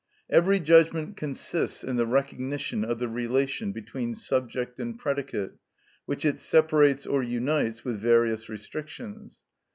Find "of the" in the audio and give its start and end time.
2.83-3.07